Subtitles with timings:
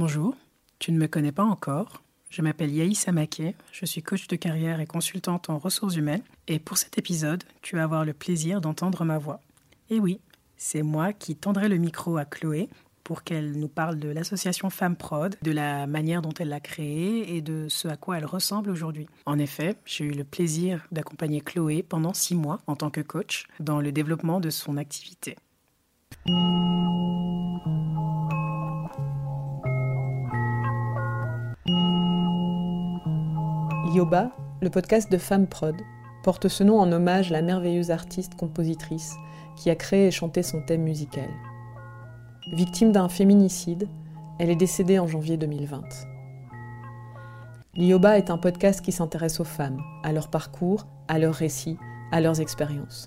[0.00, 0.34] Bonjour,
[0.78, 2.02] tu ne me connais pas encore.
[2.30, 6.22] Je m'appelle Yaïs Amaké, je suis coach de carrière et consultante en ressources humaines.
[6.48, 9.40] Et pour cet épisode, tu vas avoir le plaisir d'entendre ma voix.
[9.90, 10.18] Et oui,
[10.56, 12.70] c'est moi qui tendrai le micro à Chloé
[13.04, 17.36] pour qu'elle nous parle de l'association Femmes Prod, de la manière dont elle l'a créée
[17.36, 19.06] et de ce à quoi elle ressemble aujourd'hui.
[19.26, 23.48] En effet, j'ai eu le plaisir d'accompagner Chloé pendant six mois en tant que coach
[23.60, 25.36] dans le développement de son activité.
[33.94, 34.30] Yoba,
[34.62, 35.76] le podcast de Femme Prod,
[36.22, 39.14] porte ce nom en hommage à la merveilleuse artiste-compositrice
[39.56, 41.28] qui a créé et chanté son thème musical.
[42.54, 43.88] Victime d'un féminicide,
[44.38, 45.82] elle est décédée en janvier 2020.
[47.74, 51.76] L'Ioba est un podcast qui s'intéresse aux femmes, à leur parcours, à leurs récits,
[52.10, 53.06] à leurs expériences.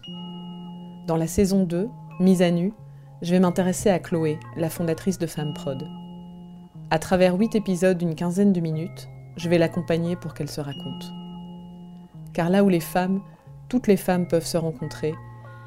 [1.08, 1.90] Dans la saison 2,
[2.20, 2.72] Mise à nu,
[3.24, 5.84] je vais m'intéresser à Chloé, la fondatrice de Femme Prod.
[6.94, 11.12] À travers 8 épisodes d'une quinzaine de minutes, je vais l'accompagner pour qu'elle se raconte.
[12.36, 13.20] Car là où les femmes,
[13.68, 15.16] toutes les femmes peuvent se rencontrer,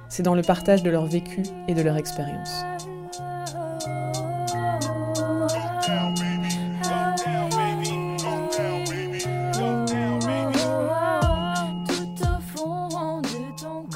[0.09, 2.63] c'est dans le partage de leur vécu et de leur expérience.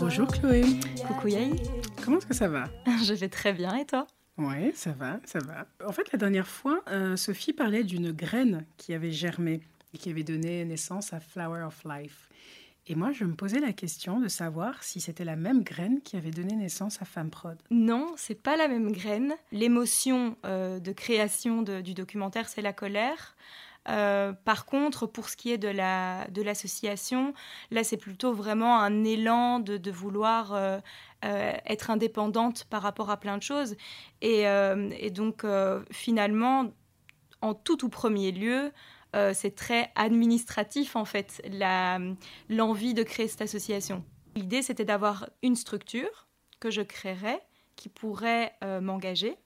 [0.00, 0.64] Bonjour Chloé.
[1.06, 1.62] Coucou Yaï.
[2.04, 2.64] Comment est-ce que ça va?
[3.04, 4.08] Je vais très bien et toi?
[4.40, 5.66] Oui, ça va, ça va.
[5.86, 9.60] En fait, la dernière fois, euh, Sophie parlait d'une graine qui avait germé
[9.92, 12.30] et qui avait donné naissance à Flower of Life.
[12.86, 16.16] Et moi, je me posais la question de savoir si c'était la même graine qui
[16.16, 17.58] avait donné naissance à Femme Prod.
[17.70, 19.34] Non, c'est pas la même graine.
[19.52, 23.36] L'émotion euh, de création du documentaire, c'est la colère.
[23.90, 27.34] Euh, par contre, pour ce qui est de la de l'association,
[27.70, 30.80] là, c'est plutôt vraiment un élan de, vouloir euh,
[31.22, 33.76] être indépendante par rapport à plein de choses.
[34.22, 34.44] Et,
[35.10, 35.44] donc,
[35.90, 36.72] finalement,
[37.42, 38.72] en tout tout premier lieu,
[39.16, 41.42] euh, c'est très administratif en fait,
[42.48, 44.04] l'envie de créer cette association.
[44.36, 46.28] L'idée c'était d'avoir une structure
[46.60, 47.40] que je créerais
[47.76, 49.36] qui pourrait euh, m'engager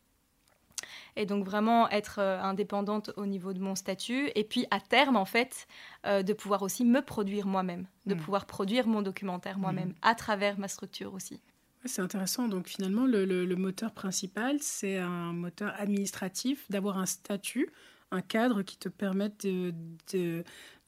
[1.17, 5.17] et donc vraiment être euh, indépendante au niveau de mon statut et puis à terme
[5.17, 5.67] en fait
[6.05, 8.19] de pouvoir aussi me produire moi-même, de hmm.
[8.19, 9.99] pouvoir produire mon documentaire moi-même hmm.
[10.03, 11.41] à travers ma structure aussi.
[11.87, 12.49] C'est intéressant.
[12.49, 17.71] Donc finalement, le moteur principal, c'est un moteur administratif, d'avoir un statut
[18.15, 19.75] un cadre qui te permette de,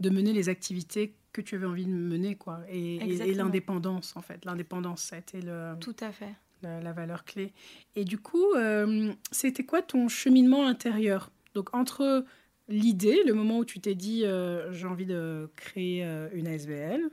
[0.00, 2.60] de, mener les activités que tu avais envie de mener, quoi.
[2.69, 2.98] Et,
[3.34, 4.44] l'indépendance, en fait.
[4.44, 6.34] L'indépendance, ça a été le, Tout à fait.
[6.62, 7.52] La, valeur clé.
[7.94, 11.30] Et du coup, euh, c'était quoi ton cheminement intérieur?
[11.54, 12.24] Donc, entre
[12.68, 17.08] l'idée, le moment où tu t'es dit euh, j'ai envie de créer euh, une ASBL,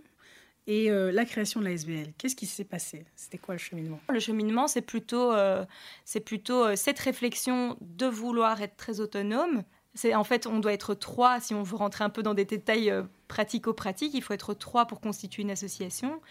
[0.66, 3.04] et la création de l'ASBL, qu'est-ce qui s'est passé?
[3.18, 4.00] C'était quoi le cheminement?
[4.08, 5.34] Le cheminement, c'est plutôt,
[6.24, 11.42] plutôt cette réflexion de vouloir être très autonome, c'est en fait, on doit être trois
[11.42, 12.94] si on veut rentrer un peu dans des détails
[13.28, 14.14] pratico-pratiques.
[14.14, 16.22] Il faut être trois pour constituer une association.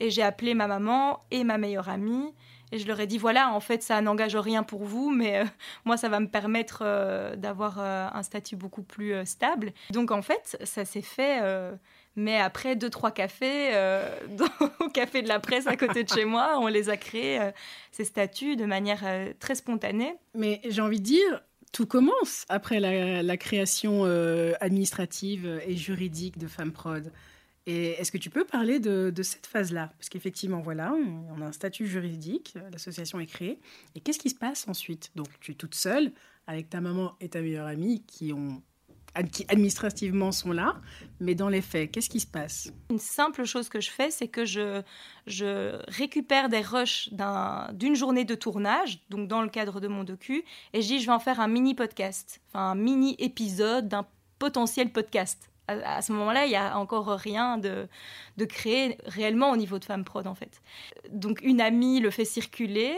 [0.00, 2.32] Et j'ai appelé ma maman et ma meilleure amie
[2.72, 5.44] et je leur ai dit voilà, en fait, ça n'engage rien pour vous, mais euh,
[5.84, 9.72] moi, ça va me permettre euh, d'avoir un statut beaucoup plus stable.
[9.90, 11.40] Donc en fait, ça s'est fait.
[12.16, 13.70] mais après deux, trois cafés,
[14.80, 17.38] au café de la presse à côté de chez moi, on les a créés,
[17.92, 19.04] ces statuts, de manière
[19.38, 20.14] très spontanée.
[20.34, 26.46] Mais j'ai envie de dire, tout commence après la, création euh, administrative et juridique de
[26.46, 27.10] FemmeProd.
[27.66, 29.92] Et est-ce que tu peux parler de, cette phase-là?
[29.98, 33.60] Parce qu'effectivement, voilà, on, a un statut juridique, l'association est créée.
[33.94, 35.10] Et qu'est-ce qui se passe ensuite?
[35.14, 36.12] Donc, tu es toute seule
[36.46, 38.62] avec ta maman et ta meilleure amie qui ont
[39.30, 40.80] qui administrativement sont là,
[41.20, 42.72] mais dans les faits, qu'est-ce qui se passe?
[42.90, 44.82] Une simple chose que je fais, c'est que je,
[45.88, 47.10] récupère des rushs
[47.74, 51.06] d'une journée de tournage, donc dans le cadre de mon docu, et je dis je
[51.06, 54.06] vais en faire un mini podcast, enfin un mini épisode d'un
[54.38, 55.51] potentiel podcast.
[55.84, 57.88] À, ce moment-là, il n'y a encore rien de,
[58.36, 60.62] de créé réellement au niveau de Femme Prod, en fait.
[61.10, 62.96] Donc une amie le fait circuler,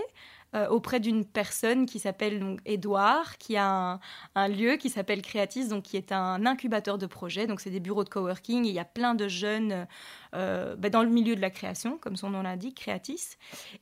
[0.55, 3.99] euh, auprès d'une personne qui s'appelle donc Edouard, qui a
[4.37, 7.49] un, lieu qui s'appelle Creatis, donc qui est un incubateur de projets.
[7.49, 8.65] Donc c'est des bureaux de coworking.
[8.65, 9.89] Il y a plein de jeunes
[10.37, 13.37] euh, bah, dans le milieu de la création, comme son nom l'indique, Creatis.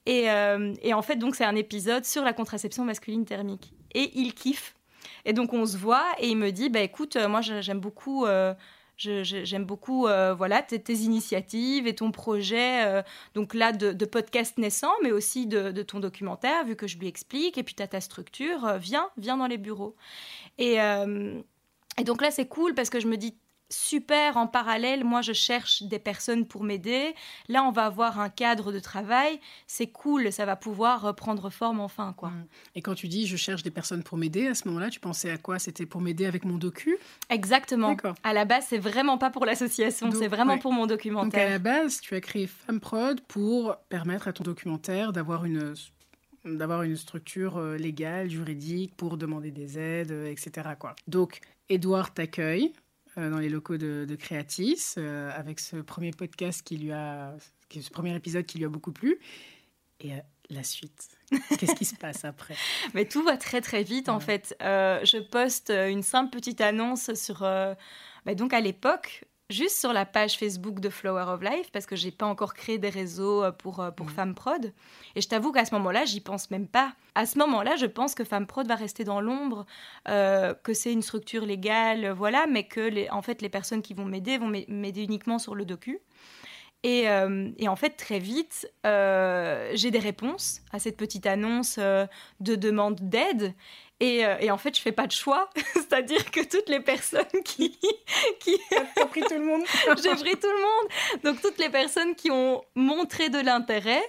[0.06, 3.74] Et, euh, et en fait, donc c'est un épisode sur la contraception masculine thermique.
[3.92, 4.74] Et il kiffe.
[5.26, 8.24] Et donc on se voit et il me dit, bah écoute, moi j'aime beaucoup
[8.96, 13.02] J'aime beaucoup euh, voilà tes, initiatives et ton projet, euh,
[13.34, 17.58] donc là de, podcast naissant, mais aussi de, ton documentaire, vu que je lui explique.
[17.58, 19.96] Et puis tu as ta structure, euh, viens, viens dans les bureaux.
[20.58, 23.34] Et, et donc là, c'est cool parce que je me dis,
[23.72, 27.14] super en parallèle, moi je cherche des personnes pour m'aider.
[27.48, 29.40] Là, on va avoir un cadre de travail.
[29.66, 32.14] C'est cool, ça va pouvoir prendre forme enfin.
[32.16, 32.30] quoi.
[32.30, 32.46] Mm.
[32.76, 35.30] Et quand tu dis je cherche des personnes pour m'aider, à ce moment-là, tu pensais
[35.30, 35.58] à quoi?
[35.58, 36.96] C'était pour m'aider avec mon docu?
[37.30, 37.96] Exactement.
[38.22, 41.30] À la base, c'est vraiment pas pour l'association, c'est vraiment pour mon documentaire.
[41.30, 45.74] Donc à la base, tu as créé FemmeProd pour permettre à ton documentaire d'avoir une
[46.44, 50.70] d'avoir une structure euh, légale, juridique pour demander des aides, euh, etc.
[50.78, 50.96] Quoi.
[51.06, 52.72] Donc, Edouard t'accueille
[53.16, 57.34] dans les locaux de, Créatis, euh, avec ce premier podcast qui lui a,
[57.70, 59.18] ce premier épisode qui lui a beaucoup plu.
[60.00, 60.18] Et euh,
[60.50, 61.08] la suite,
[61.58, 62.54] qu'est-ce qui se passe après?
[62.94, 64.54] Mais tout va très très vite en fait.
[64.60, 67.40] je poste une simple petite annonce sur.
[67.40, 71.96] Bah, donc à l'époque, juste sur la page Facebook de Flower of Life parce que
[71.96, 74.34] j'ai pas encore créé des réseaux euh, pour, euh, pour mmh.
[74.34, 74.72] Prod.
[75.14, 76.94] Et je t'avoue qu'à ce moment-là, j'y pense même pas.
[77.14, 79.66] À ce moment-là, je pense que Femme Prod va rester dans l'ombre,
[80.08, 83.94] euh, que c'est une structure légale, voilà, mais que les, en fait, les personnes qui
[83.94, 86.00] vont m'aider vont m'aider uniquement sur le docu.
[86.84, 87.04] Et,
[87.58, 93.54] et, en fait, très vite, j'ai des réponses à cette petite annonce de demande d'aide.
[94.02, 95.48] Euh, et, en fait, je fais pas de choix.
[95.74, 97.78] C'est-à-dire que toutes les personnes qui.
[98.40, 98.58] qui...
[98.94, 99.62] T'as pris tout le monde
[100.02, 101.22] J'ai pris tout le monde.
[101.24, 104.02] Donc, toutes les personnes qui ont montré de l'intérêt,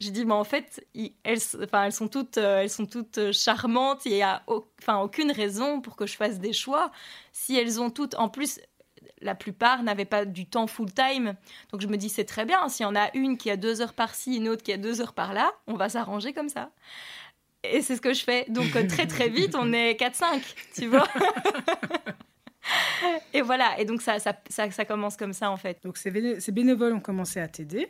[0.00, 0.84] j'ai dit, mais en fait,
[1.24, 4.04] elles, enfin, elles, sont toutes, euh, elles sont toutes euh, charmantes.
[4.04, 6.90] Il n'y a enfin, aucune raison pour que je fasse des choix.
[7.32, 8.14] Si elles ont toutes.
[8.16, 8.60] En plus,
[9.20, 11.34] la plupart n'avaient pas du temps full-time.
[11.70, 12.68] Donc je me dis, c'est très bien.
[12.68, 15.00] S'il y en a une qui a deux heures par-ci, une autre qui a deux
[15.00, 16.70] heures par-là, on va s'arranger comme ça.
[17.64, 18.44] Et c'est ce que je fais.
[18.48, 20.42] Donc euh, très très vite, on est 4-5,
[20.74, 21.06] tu vois.
[23.32, 25.82] et voilà, et donc ça, ça, ça, commence comme ça en fait.
[25.84, 27.88] Donc ces, bénévoles ont commencé à t'aider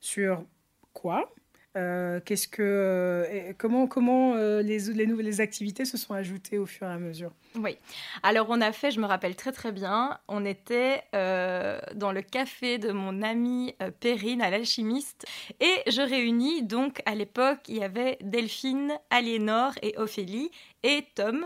[0.00, 0.44] sur
[0.92, 1.32] quoi?
[1.76, 6.66] Euh, qu'est-ce que, euh, comment comment euh, les, les nouvelles activités se sont ajoutées au
[6.66, 7.32] fur et à mesure?
[7.56, 7.76] Oui.
[8.22, 12.78] Alors on a fait, je me rappelle très très bien, on était dans le café
[12.78, 15.26] de mon amie Perrine à l'alchimiste
[15.60, 20.50] et je réunis donc à l'époque il y avait Delphine, Aliénor et Ophélie
[20.82, 21.44] et Tom.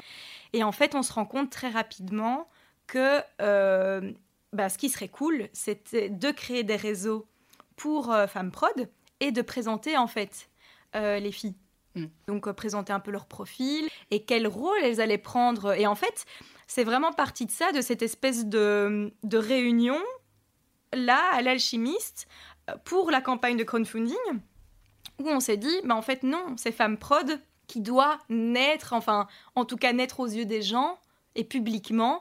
[0.52, 2.48] Et en fait on se rend compte très rapidement
[2.86, 7.26] que bah, ce qui serait cool c'était de créer des réseaux
[7.76, 8.88] pour Femmes Prod
[9.20, 10.48] et de présenter en fait
[10.94, 11.56] euh, les filles.
[11.94, 12.06] Mm.
[12.26, 15.72] Donc euh, présenter un peu leur profil et quel rôle elles allaient prendre.
[15.78, 16.24] Et en fait,
[16.66, 19.98] c'est vraiment parti de ça, de cette espèce de, de réunion
[20.94, 22.28] là à l'alchimiste
[22.70, 24.16] euh, pour la campagne de crowdfunding
[25.20, 29.26] où on s'est dit, bah en fait non, c'est Femme Prod qui doit naître, enfin
[29.56, 30.98] en tout cas naître aux yeux des gens
[31.34, 32.20] et publiquement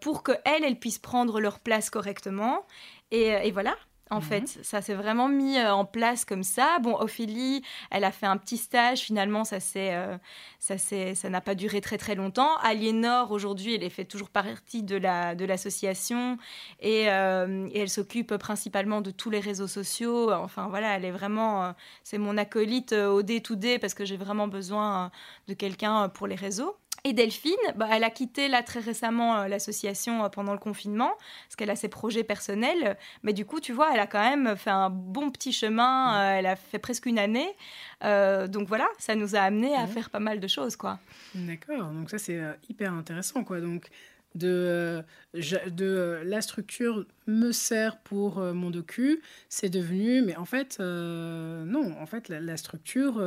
[0.00, 2.66] pour qu'elles, elles puissent prendre leur place correctement.
[3.10, 3.76] Et, et voilà,
[4.10, 4.22] en mhm.
[4.22, 4.58] fait.
[4.62, 6.78] Ça s'est vraiment mis euh, en place comme ça.
[6.82, 9.00] Bon, Ophélie, elle a fait un petit stage.
[9.00, 10.16] Finalement, ça s'est, euh,
[10.58, 12.56] ça ça n'a pas duré très très longtemps.
[12.62, 16.38] Aliénor, aujourd'hui, elle fait toujours partie de la de l'association
[16.80, 20.32] et, euh, et, elle s'occupe principalement de tous les réseaux sociaux.
[20.32, 24.16] Enfin voilà, elle est vraiment, c'est mon acolyte au day to day parce que j'ai
[24.16, 25.10] vraiment besoin
[25.48, 26.76] de quelqu'un pour les réseaux.
[27.06, 31.12] Et Delphine, bah, elle a quitté là très récemment euh, l'association euh, pendant le confinement
[31.44, 32.96] parce qu'elle a ses projets personnels.
[33.22, 36.16] Mais du coup, tu vois, elle a quand même fait un bon petit chemin.
[36.16, 37.54] Euh, elle a fait presque une année.
[38.00, 40.98] donc voilà, ça nous a amené à faire pas mal de choses, quoi.
[41.34, 41.90] D'accord.
[41.90, 42.40] Donc ça, c'est
[42.70, 43.60] hyper intéressant, quoi.
[43.60, 43.90] Donc
[44.34, 45.02] de,
[45.34, 52.06] de la structure me sert pour mon docu, c'est devenu, mais en fait, non, en
[52.06, 53.22] fait, la, structure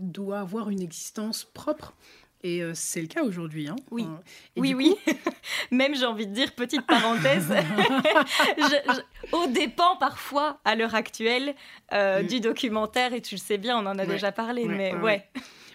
[0.00, 1.94] doit avoir une existence propre.
[2.44, 3.68] Et euh, c'est le cas aujourd'hui.
[3.68, 3.76] Hein.
[3.90, 4.06] Oui,
[4.56, 4.96] oui, oui.
[5.70, 7.52] Même, j'ai envie de dire, petite parenthèse,
[9.32, 11.54] au dépend parfois, à l'heure actuelle,
[11.92, 12.26] euh, mm.
[12.26, 15.26] du documentaire, et tu le sais bien, on en a déjà parlé, mais ouais.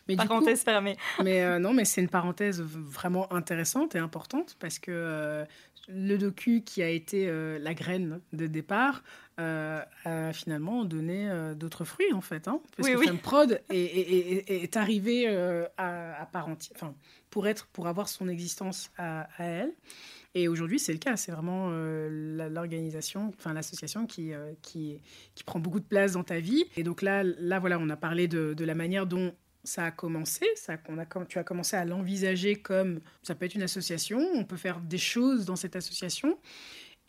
[0.07, 0.95] Mais parenthèse fermée.
[1.21, 5.45] Mais euh, non, mais c'est une parenthèse vraiment intéressante et importante parce que
[5.87, 7.29] le docu qui a été
[7.59, 9.03] la graine de départ
[9.39, 12.47] euh, a finalement donné euh, d'autres fruits en fait.
[12.47, 16.95] Hein, parce que Prod est, arrivé euh, à, part entière, enfin,
[17.29, 19.73] pour être, pour avoir son existence à, elle.
[20.33, 21.17] Et aujourd'hui, c'est le cas.
[21.17, 24.31] C'est vraiment l'organisation, enfin l'association qui,
[24.63, 24.99] qui,
[25.35, 26.65] qui prend beaucoup de place dans ta vie.
[26.75, 29.33] Et donc là, là voilà, on a parlé de, de la manière dont
[29.67, 33.63] ça a commencé, ça, a, tu as commencé à l'envisager comme ça peut être une
[33.63, 36.37] association, on peut faire des choses dans cette association.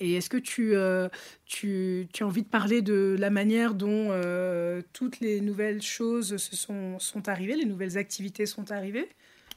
[0.01, 5.21] Et est-ce que tu, euh, as envie de parler de la manière dont euh, toutes
[5.21, 9.09] les nouvelles choses se sont, sont arrivées, les nouvelles activités sont arrivées?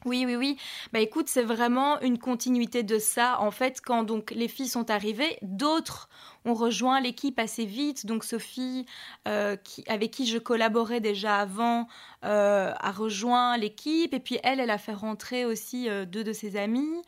[0.06, 0.58] Oui, oui, oui.
[0.94, 3.40] Bah écoute, c'est vraiment une continuité de ça.
[3.40, 6.10] En fait, quand donc les filles sont arrivées, d'autres
[6.46, 8.06] ont rejoint l'équipe assez vite.
[8.06, 8.86] Donc Sophie,
[9.28, 9.56] euh,
[9.88, 11.88] avec qui je collaborais déjà avant,
[12.26, 14.14] euh, a rejoint l'équipe.
[14.14, 17.02] Et puis elle, elle a fait rentrer aussi euh, deux de ses amis,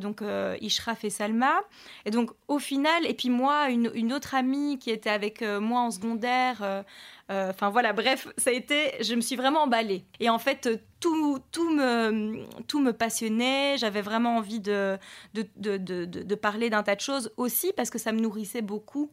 [0.00, 0.22] donc
[0.60, 1.60] Ishraf et Salma.
[2.04, 5.90] Et donc au final, et puis moi, une, autre amie qui était avec moi en
[5.90, 6.84] secondaire,
[7.30, 10.04] enfin voilà, bref, ça a été, je me suis vraiment emballée.
[10.20, 10.68] Et en fait,
[11.00, 13.76] tout, tout, me, tout me passionnait.
[13.78, 14.98] J'avais vraiment envie de,
[15.34, 15.76] de, de,
[16.06, 19.10] de, parler d'un tas de choses aussi parce que ça me nourrissait beaucoup.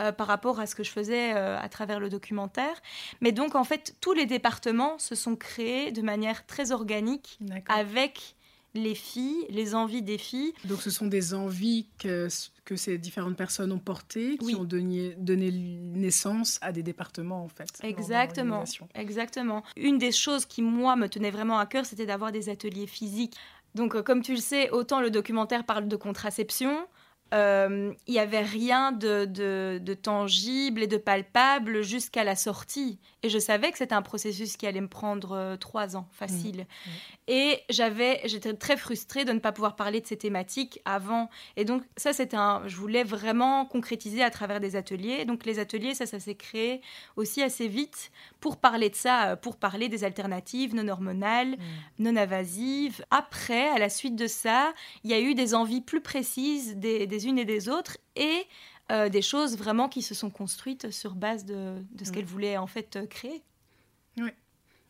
[0.00, 2.80] Euh, par rapport à ce que je faisais euh, à travers le documentaire.
[3.20, 8.36] Mais donc, en fait, tous les départements se sont créés de manière très organique avec
[8.74, 10.52] les filles, les envies des filles.
[10.64, 12.28] Donc ce sont des envies que,
[12.64, 17.48] que ces différentes personnes ont portées, qui ont donné, donné, naissance à des départements en
[17.48, 17.68] fait.
[17.82, 19.62] Exactement, exactement.
[19.76, 23.34] Une des choses qui moi me tenait vraiment à cœur, c'était d'avoir des ateliers physiques.
[23.74, 26.86] Donc euh, comme tu le sais, autant le documentaire parle de contraception,
[27.34, 32.98] euh, il n'y avait rien de, de, tangible et de palpable jusqu'à la sortie.
[33.22, 36.60] Et je savais que c'était un processus qui allait me prendre euh, trois ans, facile.
[36.60, 36.90] Mmh.
[36.90, 37.30] Mmh.
[37.30, 41.28] Et j'avais, j'étais très frustrée de ne pas pouvoir parler de ces thématiques avant.
[41.56, 45.24] Et donc ça, c'était un, je voulais vraiment concrétiser à travers des ateliers.
[45.24, 46.80] Donc les ateliers, ça, ça s'est créé
[47.16, 51.58] aussi assez vite pour parler de ça, euh, pour parler des alternatives non hormonales, mmh.
[51.98, 53.04] non invasives.
[53.10, 54.72] Après, à la suite de ça,
[55.04, 58.46] il y a eu des envies plus précises des des unes et des autres et
[58.90, 62.56] euh, des choses vraiment qui se sont construites sur base de, de ce qu'elles voulaient
[62.56, 63.42] en fait euh, créer.
[64.16, 64.30] Oui.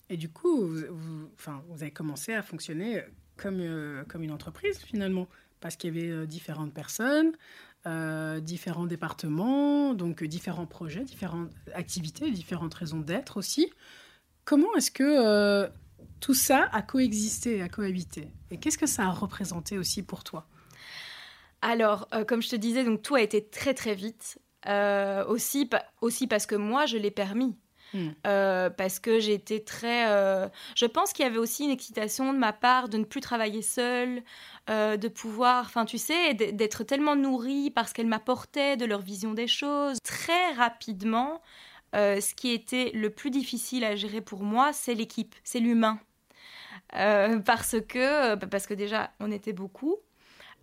[0.09, 3.03] Et du coup, vous, enfin, vous avez commencé à fonctionner
[3.37, 5.27] comme, euh, comme une entreprise finalement,
[5.61, 7.33] parce qu'il y avait différentes personnes,
[8.43, 13.73] différents départements, donc différents projets, différentes activités, différentes raisons d'être aussi.
[14.45, 15.69] Comment est-ce que
[16.21, 18.29] tout ça a coexisté, a cohabité?
[18.51, 20.47] Et qu'est-ce que ça a représenté aussi pour toi?
[21.63, 24.39] Alors, euh, comme je te disais, donc tout a été très très vite.
[24.67, 27.57] Euh, aussi, aussi parce que moi, je l'ai permis.
[27.95, 28.09] Hmm.
[28.27, 30.05] Euh, parce que j'étais très.
[30.77, 33.63] Je pense qu'il y avait aussi une excitation de ma part de ne plus travailler
[33.63, 34.23] seule,
[34.69, 39.47] de pouvoir, enfin tu sais, d'être tellement nourrie parce qu'elle m'apportait de leur vision des
[39.47, 39.97] choses.
[40.05, 41.41] Très rapidement,
[41.95, 45.99] ce qui était le plus difficile à gérer pour moi, c'est l'équipe, c'est l'humain.
[46.91, 49.97] parce que, parce que déjà, on était beaucoup.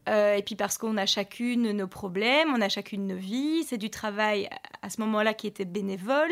[0.08, 3.78] Euh, et puis parce qu'on a chacune nos problèmes, on a chacune nos vies, c'est
[3.78, 4.50] du travail
[4.82, 6.32] à ce moment-là qui était bénévole,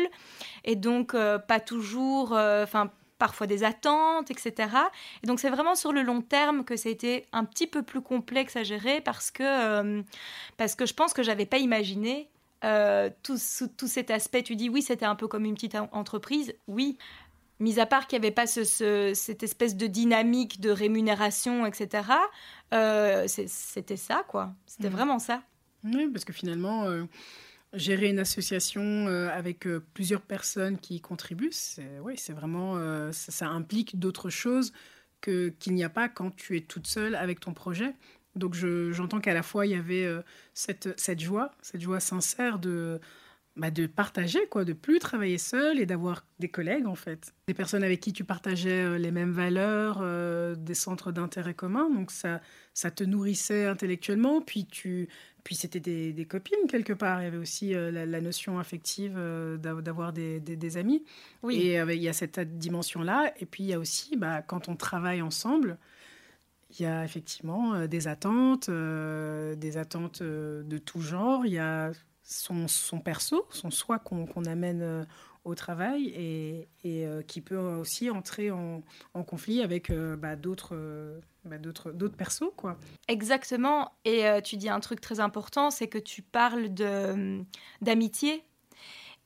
[0.64, 4.68] et donc euh, pas toujours, euh, enfin parfois des attentes, etc.
[5.22, 7.82] Et donc c'est vraiment sur le long terme que ça a été un petit peu
[7.82, 10.02] plus complexe à gérer parce que,
[10.56, 12.28] parce que je pense que j'avais pas imaginé
[13.22, 13.38] tout,
[13.78, 14.42] tout, cet aspect.
[14.42, 16.98] Tu dis oui, c'était un peu comme une petite entreprise, oui.
[17.60, 18.64] Mis à part qu'il n'y avait pas ce,
[19.14, 22.02] cette espèce de dynamique de rémunération, etc.,
[22.74, 24.54] euh, c'était ça, quoi.
[24.66, 24.92] C'était mm.
[24.92, 25.42] vraiment ça.
[25.84, 27.04] Oui, parce que finalement, euh,
[27.72, 32.78] gérer une association euh, avec plusieurs personnes qui contribuent, c'est oui, vraiment,
[33.12, 34.72] ça, implique d'autres choses
[35.20, 37.94] que qu'il n'y a pas quand tu es toute seule avec ton projet.
[38.36, 40.08] Donc j'entends qu'à la fois il y avait
[40.54, 43.00] cette, cette joie, cette joie sincère de
[43.56, 47.32] bah, de partager, quoi, de plus travailler seul et d'avoir des collègues, en fait.
[47.46, 51.88] Des personnes avec qui tu partageais euh, les mêmes valeurs, euh, des centres d'intérêt communs.
[51.88, 52.40] Donc, ça,
[52.72, 54.40] ça te nourrissait intellectuellement.
[54.40, 55.08] Puis, tu,
[55.44, 57.20] puis c'était des, copines, quelque part.
[57.20, 59.16] Il y avait aussi euh, la, notion affective
[59.62, 61.04] d'avoir des, des, amis.
[61.44, 61.58] Oui.
[61.58, 63.34] Et il y a cette dimension-là.
[63.38, 65.78] Et puis, il y a aussi, bah, quand on travaille ensemble,
[66.70, 71.46] il y a effectivement des attentes, des attentes de tout genre.
[71.46, 71.92] Il y a
[72.24, 75.04] son, perso, son soi qu'on amène euh,
[75.44, 78.82] au travail et, euh, qui peut aussi entrer en,
[79.26, 82.78] conflit avec euh, bah, d'autres bah, d'autres d'autres persos quoi.
[83.08, 87.42] Exactement et tu dis un truc très important c'est que tu parles de
[87.82, 88.42] d'amitié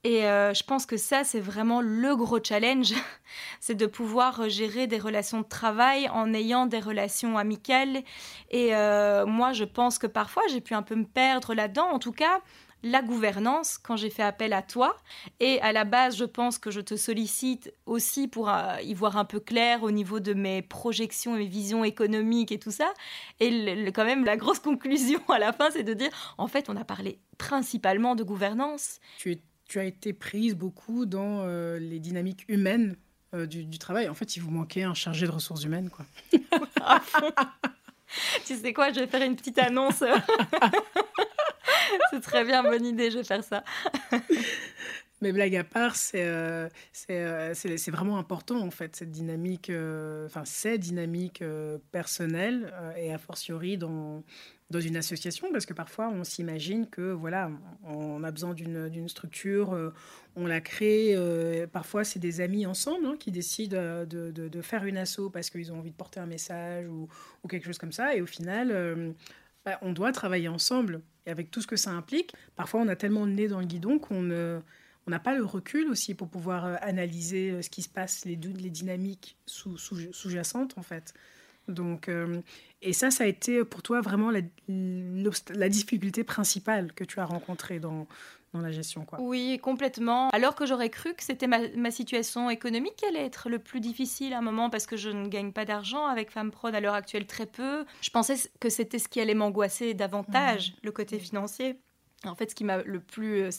[0.05, 2.95] et je pense que ça, c'est vraiment le gros challenge,
[3.61, 8.03] c'est de pouvoir gérer des relations de travail en ayant des relations amicales.
[8.51, 8.71] Et
[9.27, 11.89] moi, je pense que parfois, j'ai pu un peu me perdre là-dedans.
[11.91, 12.41] En tout cas,
[12.83, 14.97] la gouvernance quand j'ai fait appel à toi.
[15.41, 19.17] Et à la base, je pense que je te sollicite aussi pour euh, y voir
[19.17, 22.93] un peu clair au niveau de mes projections et mes visions économiques et tout ça.
[23.41, 26.77] Et quand même, la grosse conclusion à la fin, c'est de dire, en fait, on
[26.77, 29.01] a parlé principalement de gouvernance.
[29.19, 29.41] Tu,
[29.77, 32.97] as été prise beaucoup dans euh, les dynamiques humaines
[33.35, 34.09] euh, du, travail.
[34.09, 36.07] En fait, il vous manquait un chargé de ressources humaines, quoi.
[38.47, 40.03] tu sais quoi, je vais faire une petite annonce.
[42.11, 43.65] C'est très bien, bonne idée, je vais faire ça.
[45.21, 46.25] Mais blague à part, c'est
[46.93, 49.73] c'est vraiment important en fait, cette dynamique,
[50.27, 51.43] enfin ces dynamiques
[51.91, 54.23] personnelles et a fortiori dans,
[54.71, 57.51] dans une association parce que parfois on s'imagine que voilà
[57.85, 59.95] on a besoin d'une structure euh,
[60.37, 64.63] on la crée euh, parfois c'est des amis ensemble hein, qui décident euh, de, de,
[64.63, 67.09] faire une asso parce qu'ils ont envie de porter un message ou,
[67.43, 69.15] ou, quelque chose comme ça et au final
[69.65, 71.03] bah, on doit travailler ensemble.
[71.27, 73.67] Et avec tout ce que ça implique parfois on a tellement le nez dans le
[73.67, 78.25] guidon qu'on on n'a pas le recul aussi pour pouvoir analyser ce qui se passe
[78.25, 81.15] les, les dynamiques sous-jacentes en fait.
[81.69, 82.41] Donc, euh,
[82.83, 87.25] et ça, ça a été pour toi vraiment la, la difficulté principale que tu as
[87.25, 88.07] rencontrée dans,
[88.55, 89.05] dans la gestion.
[89.05, 89.21] Quoi.
[89.21, 90.31] Oui, complètement.
[90.31, 93.81] Alors que j'aurais cru que c'était ma, ma, situation économique qui allait être le plus
[93.81, 96.81] difficile à un moment parce que je ne gagne pas d'argent avec Femme Prod à
[96.81, 97.85] l'heure actuelle très peu.
[98.01, 100.75] Je pensais que c'était ce qui allait m'angoisser davantage, mmh.
[100.83, 101.81] le côté financier.
[102.25, 103.51] En fait, ce qui m'a le plus euh,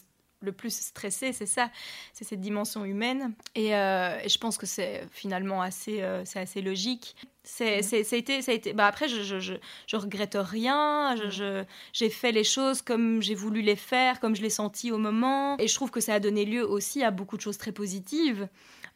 [0.42, 1.70] le plus stressé, c'est ça,
[2.14, 3.34] c'est cette dimension humaine.
[3.56, 7.16] Et, euh, je pense que c'est finalement assez, euh, c'est assez logique.
[7.44, 8.74] C'est, c'est, ça a été, ça a été.
[8.74, 9.54] Bah après, je, je, je,
[9.88, 11.16] je regrette rien.
[11.30, 14.98] Je, j'ai fait les choses comme j'ai voulu les faire, comme je l'ai senti au
[14.98, 15.58] moment.
[15.58, 18.48] Et je trouve que ça a donné lieu aussi à beaucoup de choses très positives.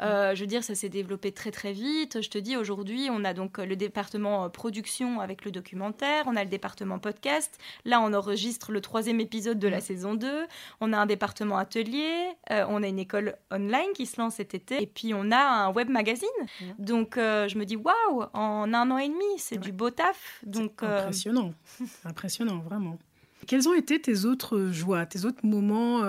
[0.02, 2.22] Euh, je veux dire, ça s'est développé très très vite.
[2.22, 6.36] Je te dis, aujourd'hui, on a donc le département euh, production avec le documentaire, on
[6.36, 7.58] a le département podcast.
[7.86, 10.46] Là, on enregistre le troisième épisode de la saison 2.
[10.82, 14.54] On a un département atelier, euh, on a une école online qui se lance cet
[14.54, 16.28] été, et puis on a un web magazine.
[16.80, 20.42] Donc, je me dis, waouh, en un an et demi, c'est du beau taf.
[20.46, 21.54] Donc, impressionnant,
[22.06, 22.98] impressionnant, vraiment.
[23.48, 26.02] Quelles ont été tes autres joies, tes autres moments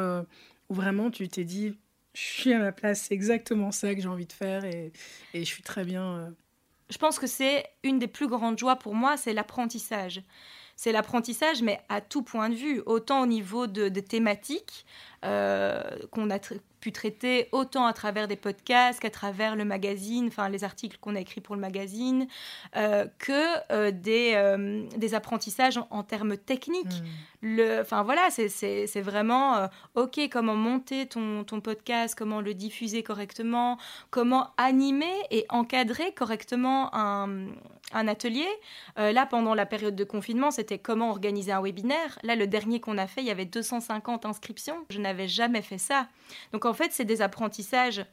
[0.68, 1.74] où vraiment tu t'es dit,
[2.14, 4.92] je suis à ma place, c'est exactement ça que j'ai envie de faire et,
[5.34, 6.16] je suis très bien.
[6.16, 6.30] Euh.
[6.88, 10.22] Je pense que c'est une des plus grandes joies pour moi, c'est l'apprentissage.
[10.76, 14.86] C'est l'apprentissage, mais à tout point de vue, autant au niveau de, de thématiques
[15.24, 16.38] euh, qu'on a
[16.84, 21.16] pu traiter autant à travers des podcasts qu'à travers le magazine, enfin les articles qu'on
[21.16, 22.26] a écrits pour le magazine,
[22.76, 27.02] euh, que euh, des, euh, des, apprentissages en, termes techniques.
[27.42, 27.60] Hmm.
[27.80, 33.78] Enfin voilà, c'est vraiment OK, comment monter ton, ton, podcast, comment le diffuser correctement,
[34.10, 37.48] comment animer et encadrer correctement un,
[37.92, 38.48] un atelier.
[38.96, 42.18] là, pendant la période de confinement, c'était comment organiser un webinaire.
[42.22, 44.86] Là, le dernier qu'on a fait, il y avait 250 inscriptions.
[44.88, 46.08] Je n'avais jamais fait ça.
[46.52, 48.04] Donc en en fait, c'est des apprentissages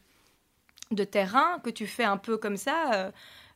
[0.91, 2.93] de terrain que tu fais un peu comme ça.
[2.93, 3.11] Euh,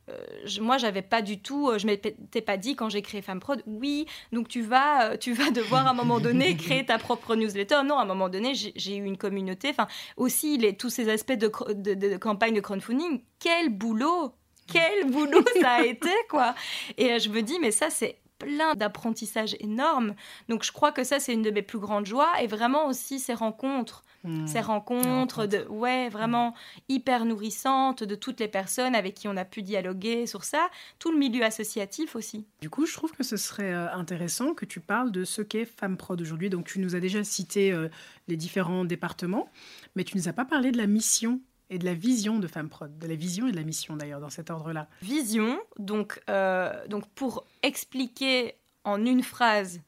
[0.08, 0.16] euh,
[0.60, 3.62] moi, j'avais pas du tout, euh, je m'étais pas dit quand j'ai créé Femme Prod,
[3.66, 7.82] oui, donc tu vas, tu vas devoir à un moment donné créer ta propre newsletter.
[7.84, 9.68] Non, à un moment donné, j'ai eu une communauté.
[9.70, 13.22] Enfin, aussi les, tous ces aspects de, de, campagne de crowdfunding.
[13.38, 14.32] Quel boulot,
[14.66, 16.56] quel boulot ça a été, quoi.
[16.98, 20.14] Et je me dis, mais ça, c'est plein d'apprentissages énormes.
[20.48, 22.30] Donc je crois que ça, c'est une de mes plus grandes joies.
[22.42, 24.46] Et vraiment aussi ces rencontres Hmm.
[24.46, 26.52] ces rencontres, de, ouais, vraiment
[26.88, 30.68] hyper nourrissantes de toutes les personnes avec qui on a pu dialoguer sur ça,
[30.98, 32.44] tout le milieu associatif aussi.
[32.60, 35.64] Du coup, je trouve que ce serait euh, intéressant que tu parles de ce qu'est
[35.64, 36.50] FemmeProd aujourd'hui.
[36.50, 37.88] Donc, tu nous as déjà cité euh,
[38.26, 39.48] les différents départements,
[39.94, 41.40] mais tu ne nous as pas parlé de la mission
[41.70, 44.30] et de la vision de FemmeProd, de la vision et de la mission d'ailleurs dans
[44.30, 44.88] cet ordre-là.
[45.02, 49.80] Vision, donc, euh, donc pour expliquer en une phrase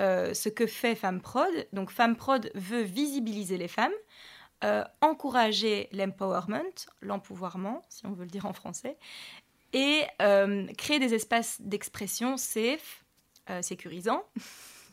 [0.00, 1.66] euh, ce que fait FemmeProd.
[1.72, 3.92] Donc FemmeProd veut visibiliser les femmes,
[4.62, 8.96] euh, encourager l'empowerment, l'empouvoirment, si on veut le dire en français,
[9.72, 10.04] et
[10.78, 13.04] créer des espaces d'expression safe,
[13.60, 14.22] sécurisants.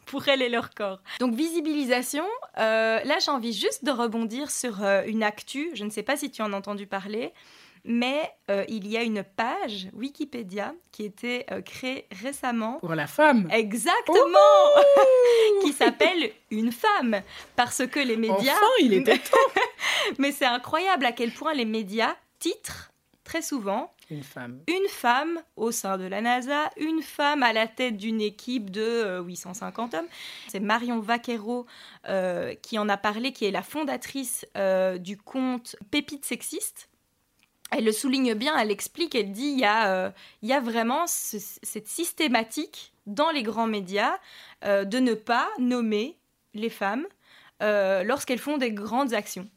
[0.05, 1.01] pour elles et leur corps.
[1.19, 2.25] Donc visibilisation,
[2.57, 6.41] là j'ai envie juste de rebondir sur une actu, je ne sais pas si tu
[6.41, 7.33] en as entendu parler,
[7.83, 12.77] mais euh, il y a une page Wikipédia qui euh, créée récemment.
[12.79, 14.37] Pour la femme Exactement
[15.61, 17.21] Qui s'appelle Une femme.
[17.55, 18.53] Parce que les médias.
[18.53, 19.61] Enfin, il était temps
[20.19, 22.90] Mais c'est incroyable à quel point les médias titrent
[23.23, 23.93] très souvent.
[24.09, 24.59] Une femme.
[24.67, 29.21] Une femme au sein de la NASA, une femme à la tête d'une équipe de
[29.25, 30.07] 850 euh, hommes.
[30.47, 31.65] C'est Marion Vaquero
[32.61, 34.45] qui en a parlé, qui est la fondatrice
[34.99, 36.89] du compte Pépite Sexiste
[37.71, 40.59] elle le souligne bien, elle explique, elle dit il y a, euh, il y a
[40.59, 44.17] vraiment cette systématique dans les grands médias
[44.65, 46.17] euh, de ne pas nommer
[46.53, 47.07] les femmes
[47.63, 49.49] euh, lorsqu'elles font des grandes actions.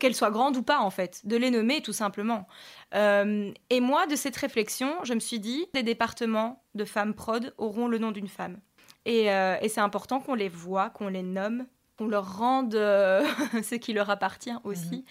[0.00, 2.48] qu'elles soient grandes ou pas en fait, de les nommer tout simplement.
[2.94, 7.88] Et moi, de cette réflexion, je me suis dit, les départements de femmes prod auront
[7.88, 8.58] le nom d'une femme.
[9.04, 13.24] Et, et c'est important qu'on les voit, qu'on les nomme, qu'on leur rende euh,
[13.62, 14.96] ce qui leur appartient aussi.
[14.96, 15.04] Mhm.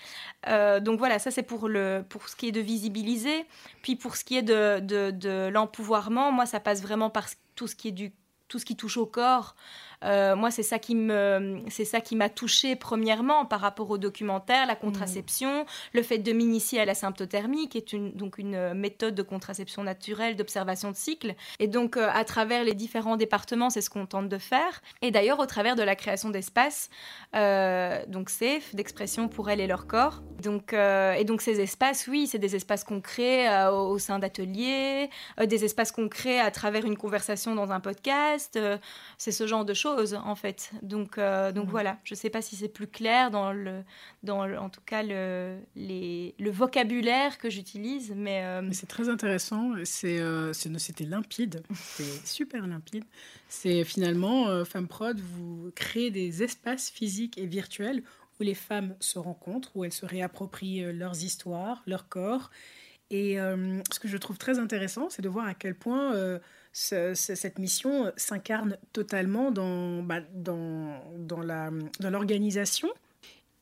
[0.50, 3.46] Euh, donc voilà, ça c'est pour, le, pour ce qui est de visibiliser.
[3.82, 7.67] Puis pour ce qui est de, de, de l'empouvoirment, moi ça passe vraiment par tout
[7.67, 8.12] ce qui est du
[8.50, 9.56] tout ce qui touche au corps,
[10.04, 13.98] Euh, moi, c'est ça qui me, c'est ça qui m'a touchée premièrement par rapport au
[13.98, 18.74] documentaire, la contraception, le fait de m'initier à la symptothermie, qui est une, donc une
[18.74, 21.36] méthode de contraception naturelle, d'observation de cycle.
[21.60, 24.82] Et donc, euh, à travers les différents départements, c'est ce qu'on tente de faire.
[25.02, 26.89] Et d'ailleurs, au travers de la création d'espaces,
[27.36, 30.22] euh, donc safe, d'expression pour elles et leur corps.
[30.42, 35.10] Donc, et donc ces espaces, oui, c'est des espaces qu'on crée au sein d'ateliers,
[35.42, 38.60] des espaces qu'on crée à travers une conversation dans un podcast.
[39.18, 40.71] c'est ce genre de choses en fait.
[40.82, 43.84] Donc, euh, donc voilà, je ne sais pas si c'est plus clair dans, le,
[44.23, 48.43] dans en tout cas le, les, le vocabulaire que j'utilise, mais...
[48.43, 53.03] Euh, c'est très intéressant, c'est, euh, c'était limpide, c'est super limpide.
[53.47, 58.03] C'est finalement, Femme Prod, vous créez des espaces physiques et virtuels
[58.39, 62.49] où les femmes se rencontrent, où elles se réapproprient leurs histoires, leur corps.
[63.12, 66.39] Et ce que je trouve très intéressant, c'est de voir à quel point
[66.73, 70.99] cette mission s'incarne totalement dans, bah, dans,
[72.01, 72.89] l'organisation.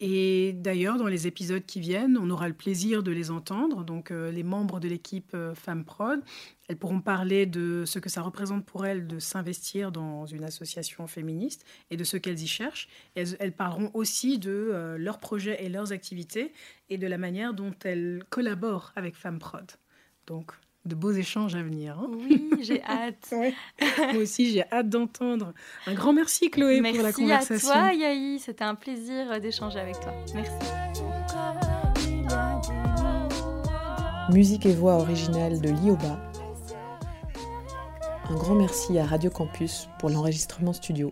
[0.03, 3.83] Et d'ailleurs, dans les épisodes qui viennent, on aura le plaisir de les entendre.
[3.83, 6.23] Donc, euh, les membres de l'équipe euh, Femmes Prod,
[6.67, 11.05] elles pourront parler de ce que ça représente pour elles de s'investir dans une association
[11.05, 12.89] féministe et de ce qu'elles y cherchent.
[13.13, 16.51] elles, elles, parleront aussi de euh, leurs projets et leurs activités
[16.89, 19.69] et de la manière dont elles collaborent avec Femmes Prod.
[20.25, 20.53] Donc,
[20.85, 21.97] de beaux échanges à venir.
[21.99, 22.09] Hein.
[22.11, 23.33] oui, j'ai hâte.
[23.33, 25.53] Moi aussi, j'ai hâte d'entendre.
[25.87, 27.27] Un grand merci, Chloé, pour la conversation.
[27.27, 28.39] Merci à toi, Yahi.
[28.39, 30.13] C'était un plaisir d'échanger avec toi.
[30.33, 30.51] Merci.
[34.31, 36.19] Musique et voix originale de Lioba.
[38.29, 41.11] Un grand merci à Radio Campus pour l'enregistrement studio.